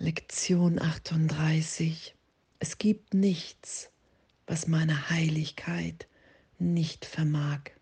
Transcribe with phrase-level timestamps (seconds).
[0.00, 2.14] Lektion 38.
[2.60, 3.90] Es gibt nichts,
[4.46, 6.06] was meine Heiligkeit
[6.60, 7.72] nicht vermag.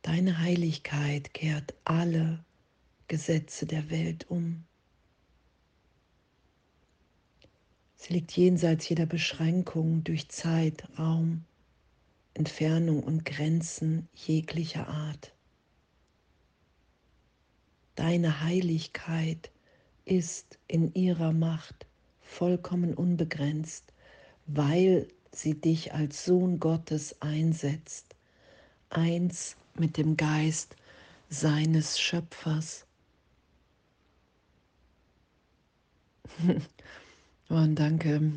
[0.00, 2.42] Deine Heiligkeit kehrt alle
[3.08, 4.64] Gesetze der Welt um.
[7.96, 11.44] Sie liegt jenseits jeder Beschränkung durch Zeit, Raum,
[12.32, 15.34] Entfernung und Grenzen jeglicher Art.
[17.94, 19.50] Deine Heiligkeit
[20.04, 21.86] ist in ihrer Macht
[22.20, 23.92] vollkommen unbegrenzt,
[24.46, 28.16] weil sie dich als Sohn Gottes einsetzt,
[28.90, 30.76] eins mit dem Geist
[31.28, 32.86] seines Schöpfers.
[37.48, 38.32] Und danke.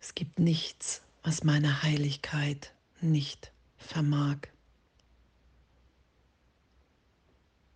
[0.00, 4.51] Es gibt nichts, was meine Heiligkeit nicht vermag.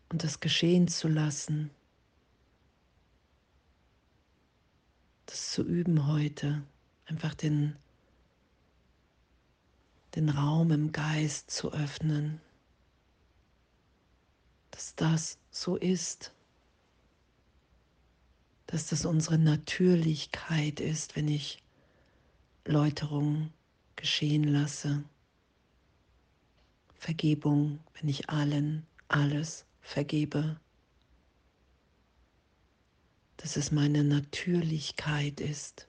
[0.09, 1.70] Und das geschehen zu lassen,
[5.26, 6.63] das zu üben heute,
[7.07, 7.76] einfach den,
[10.15, 12.40] den Raum im Geist zu öffnen,
[14.71, 16.32] dass das so ist,
[18.66, 21.63] dass das unsere Natürlichkeit ist, wenn ich
[22.65, 23.52] Läuterung
[23.95, 25.04] geschehen lasse,
[26.95, 30.60] Vergebung, wenn ich allen alles vergebe,
[33.37, 35.88] dass es meine Natürlichkeit ist.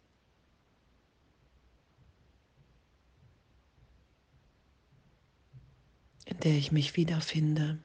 [6.26, 7.82] in der ich mich wiederfinde,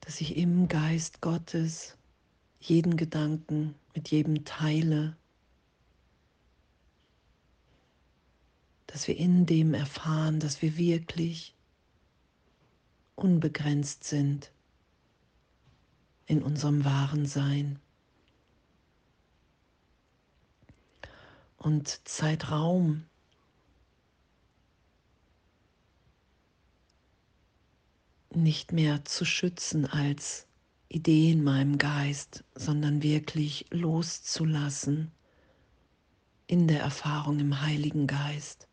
[0.00, 1.96] dass ich im Geist Gottes
[2.58, 5.16] jeden Gedanken mit jedem teile,
[8.88, 11.55] dass wir in dem erfahren, dass wir wirklich
[13.16, 14.52] unbegrenzt sind
[16.26, 17.80] in unserem wahren Sein.
[21.56, 23.06] Und Zeitraum
[28.30, 30.46] nicht mehr zu schützen als
[30.88, 35.10] Idee in meinem Geist, sondern wirklich loszulassen
[36.46, 38.68] in der Erfahrung im Heiligen Geist.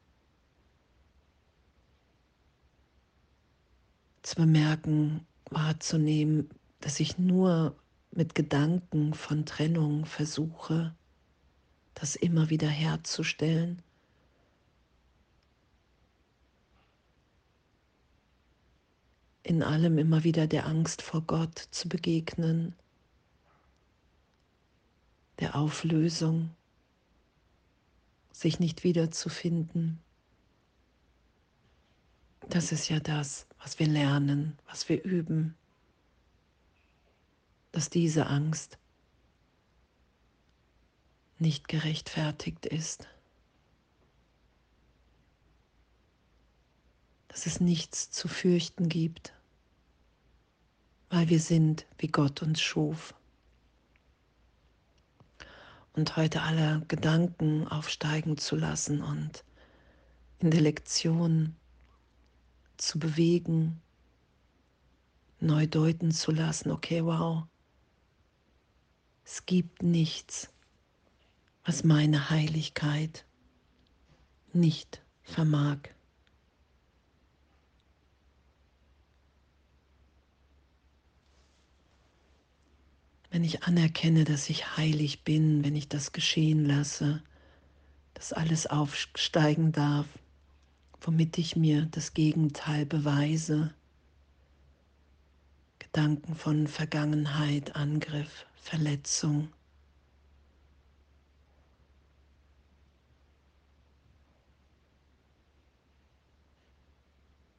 [4.24, 7.76] Zu bemerken, wahrzunehmen, dass ich nur
[8.12, 10.94] mit Gedanken von Trennung versuche,
[11.94, 13.82] das immer wieder herzustellen.
[19.44, 22.76] In allem immer wieder der Angst vor Gott zu begegnen,
[25.40, 26.52] der Auflösung,
[28.32, 30.03] sich nicht wiederzufinden.
[32.50, 35.56] Das ist ja das, was wir lernen, was wir üben,
[37.72, 38.78] dass diese Angst
[41.40, 43.08] nicht gerechtfertigt ist,
[47.28, 49.34] dass es nichts zu fürchten gibt,
[51.10, 53.16] weil wir sind, wie Gott uns schuf.
[55.94, 59.44] Und heute alle Gedanken aufsteigen zu lassen und
[60.40, 61.56] in der Lektion
[62.84, 63.82] zu bewegen,
[65.40, 67.44] neu deuten zu lassen, okay, wow,
[69.24, 70.50] es gibt nichts,
[71.64, 73.26] was meine Heiligkeit
[74.52, 75.78] nicht vermag.
[83.32, 87.24] Wenn ich anerkenne, dass ich heilig bin, wenn ich das geschehen lasse,
[88.14, 90.06] dass alles aufsteigen darf,
[91.04, 93.74] womit ich mir das Gegenteil beweise.
[95.80, 99.50] Gedanken von Vergangenheit, Angriff, Verletzung.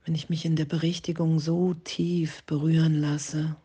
[0.04, 3.57] Wenn ich mich in der Berichtigung so tief berühren lasse,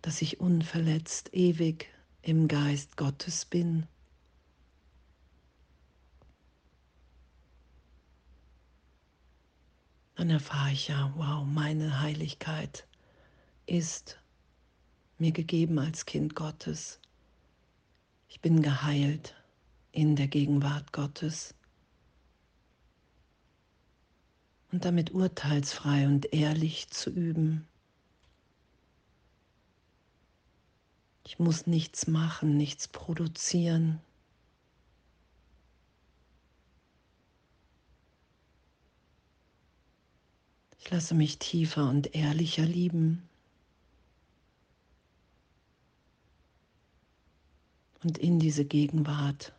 [0.00, 1.88] dass ich unverletzt ewig
[2.20, 3.86] im Geist Gottes bin.
[10.24, 12.86] Dann erfahre ich ja, wow, meine Heiligkeit
[13.66, 14.18] ist
[15.18, 16.98] mir gegeben als Kind Gottes.
[18.30, 19.34] Ich bin geheilt
[19.92, 21.54] in der Gegenwart Gottes.
[24.72, 27.68] Und damit urteilsfrei und ehrlich zu üben.
[31.26, 34.00] Ich muss nichts machen, nichts produzieren.
[40.84, 43.26] Ich lasse mich tiefer und ehrlicher lieben.
[48.02, 49.54] Und in diese Gegenwart,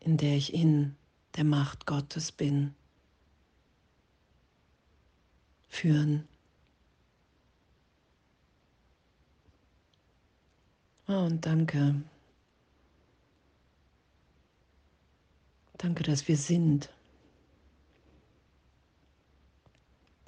[0.00, 0.96] in der ich in
[1.34, 2.74] der Macht Gottes bin,
[5.70, 6.28] führen.
[11.08, 12.02] Oh, und danke.
[15.78, 16.90] Danke, dass wir sind.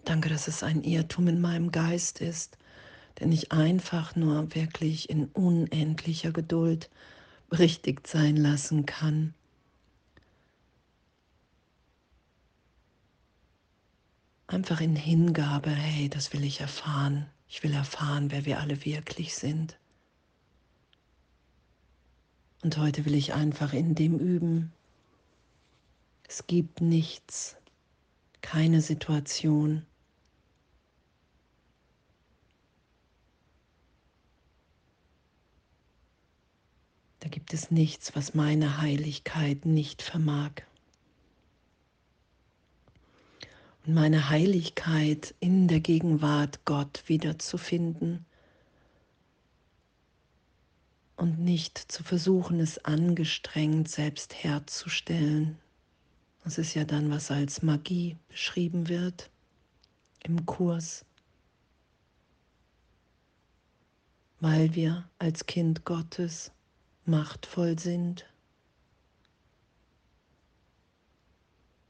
[0.04, 2.58] Danke, dass es ein Irrtum in meinem Geist ist,
[3.20, 6.90] denn ich einfach nur wirklich in unendlicher Geduld
[7.48, 9.34] berichtigt sein lassen kann.
[14.48, 17.26] Einfach in Hingabe, hey, das will ich erfahren.
[17.48, 19.78] Ich will erfahren, wer wir alle wirklich sind.
[22.62, 24.72] Und heute will ich einfach in dem üben.
[26.28, 27.56] Es gibt nichts,
[28.40, 29.84] keine Situation,
[37.22, 40.50] Da gibt es nichts, was meine Heiligkeit nicht vermag.
[43.86, 48.26] Und meine Heiligkeit in der Gegenwart Gott wiederzufinden
[51.14, 55.60] und nicht zu versuchen, es angestrengt selbst herzustellen.
[56.42, 59.30] Das ist ja dann, was als Magie beschrieben wird
[60.24, 61.04] im Kurs.
[64.40, 66.50] Weil wir als Kind Gottes
[67.04, 68.24] machtvoll sind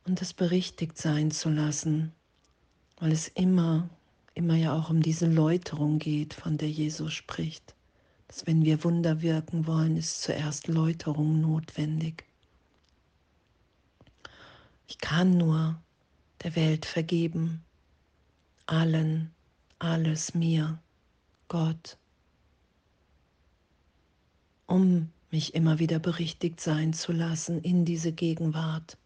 [0.05, 2.13] und es berichtigt sein zu lassen,
[2.99, 3.89] weil es immer,
[4.35, 7.75] immer ja auch um diese Läuterung geht, von der Jesus spricht.
[8.29, 12.25] Dass wenn wir Wunder wirken wollen, ist zuerst Läuterung notwendig.
[14.89, 15.81] Ich kann nur
[16.43, 17.63] der Welt vergeben,
[18.67, 19.31] allen,
[19.79, 20.79] alles mir,
[21.49, 21.99] Gott
[24.73, 28.97] um mich immer wieder berichtigt sein zu lassen in diese Gegenwart,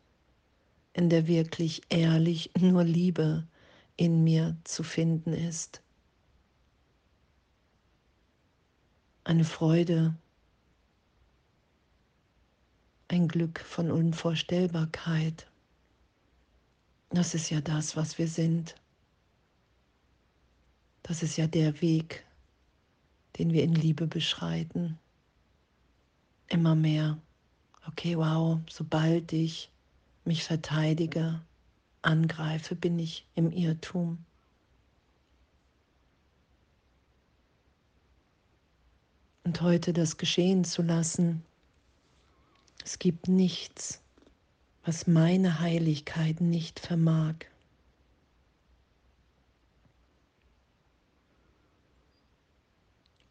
[0.93, 3.45] in der wirklich ehrlich nur Liebe
[3.97, 5.83] in mir zu finden ist.
[9.25, 10.15] Eine Freude,
[13.09, 15.51] ein Glück von Unvorstellbarkeit.
[17.11, 18.77] Das ist ja das, was wir sind.
[21.03, 22.25] Das ist ja der Weg,
[23.37, 25.01] den wir in Liebe beschreiten
[26.49, 27.19] immer mehr.
[27.89, 29.71] Okay, wow, sobald ich
[30.25, 31.41] mich verteidige,
[32.03, 34.19] angreife, bin ich im Irrtum.
[39.45, 41.43] Und heute das geschehen zu lassen,
[42.85, 44.01] es gibt nichts,
[44.85, 47.35] was meine Heiligkeit nicht vermag.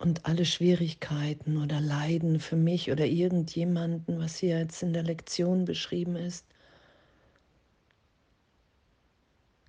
[0.05, 5.65] Und alle Schwierigkeiten oder Leiden für mich oder irgendjemanden, was hier jetzt in der Lektion
[5.65, 6.45] beschrieben ist,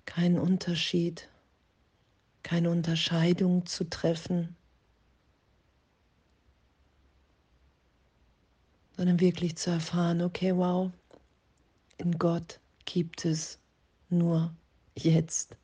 [0.05, 1.27] kein Unterschied,
[2.43, 4.55] keine Unterscheidung zu treffen,
[8.95, 10.91] sondern wirklich zu erfahren, okay, wow,
[11.97, 13.57] in Gott gibt es
[14.09, 14.53] nur
[14.95, 15.57] jetzt,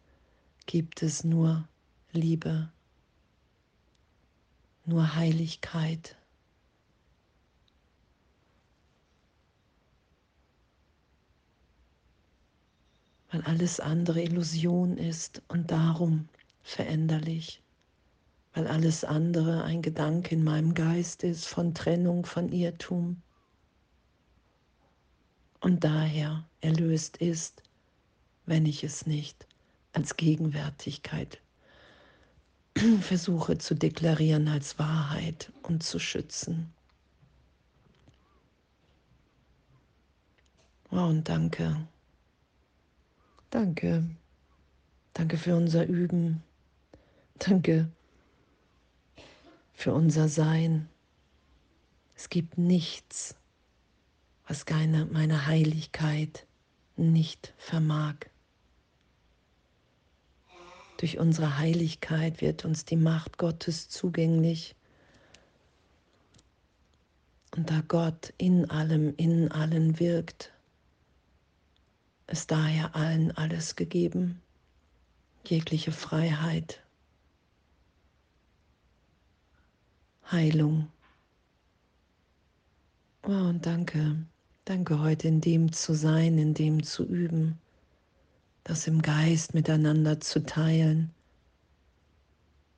[0.65, 1.68] gibt es nur
[2.12, 2.73] Liebe
[4.86, 6.16] nur Heiligkeit.
[13.32, 16.30] Weil alles andere Illusion ist und darum
[16.62, 17.62] veränderlich.
[18.54, 23.22] Weil alles andere ein Gedanke in meinem Geist ist von Trennung, von Irrtum.
[25.60, 27.63] Und daher erlöst ist,
[28.46, 29.48] wenn ich es nicht
[29.94, 31.43] als Gegenwärtigkeit
[33.01, 36.74] versuche zu deklarieren als Wahrheit und zu schützen.
[40.92, 41.88] Oh, und danke.
[43.50, 44.03] Danke.
[45.13, 46.44] Danke für unser Üben.
[47.39, 47.89] Danke
[49.74, 50.88] für unser Sein.
[52.15, 53.36] Es gibt nichts,
[54.48, 56.48] was keine, meine Heiligkeit
[56.96, 58.15] nicht vermag.
[61.03, 64.74] Durch unsere Heiligkeit wird uns die Macht Gottes zugänglich.
[67.53, 70.53] Und da Gott in allem, in allen wirkt,
[72.27, 74.41] ist daher allen alles gegeben,
[75.43, 76.81] jegliche Freiheit,
[80.31, 80.88] Heilung.
[83.24, 84.25] Oh, und danke,
[84.63, 87.60] danke heute in dem zu sein, in dem zu üben
[88.63, 91.13] das im Geist miteinander zu teilen,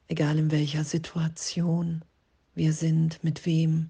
[0.08, 2.04] egal in welcher Situation
[2.56, 3.90] wir sind, mit wem.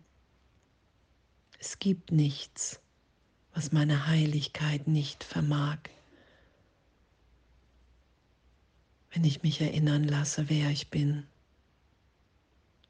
[1.60, 2.80] Es gibt nichts,
[3.54, 5.78] was meine Heiligkeit nicht vermag.
[9.12, 11.26] Wenn ich mich erinnern lasse, wer ich bin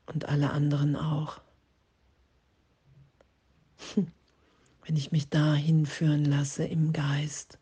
[0.08, 1.40] und alle anderen auch.
[4.86, 7.60] Wenn ich mich dahin führen lasse im Geist,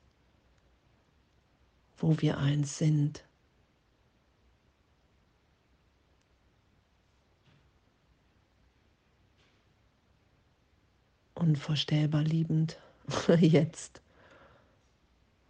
[2.04, 3.24] wo wir eins sind.
[11.34, 12.78] Unvorstellbar liebend
[13.40, 14.02] jetzt.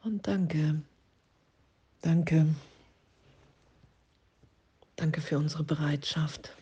[0.03, 0.83] Und danke,
[2.01, 2.53] danke,
[4.95, 6.55] danke für unsere Bereitschaft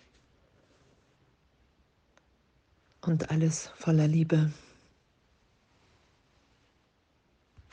[3.01, 4.53] und alles voller Liebe.